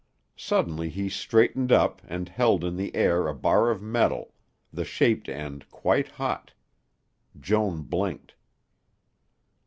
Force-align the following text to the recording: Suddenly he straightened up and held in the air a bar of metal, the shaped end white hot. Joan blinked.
Suddenly 0.39 0.89
he 0.89 1.09
straightened 1.09 1.71
up 1.71 2.01
and 2.07 2.27
held 2.27 2.63
in 2.63 2.75
the 2.75 2.95
air 2.95 3.27
a 3.27 3.35
bar 3.35 3.69
of 3.69 3.83
metal, 3.83 4.33
the 4.73 4.83
shaped 4.83 5.29
end 5.29 5.61
white 5.83 6.07
hot. 6.07 6.53
Joan 7.39 7.83
blinked. 7.83 8.33